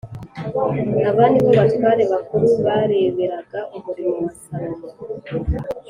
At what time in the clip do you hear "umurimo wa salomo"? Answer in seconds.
3.75-4.87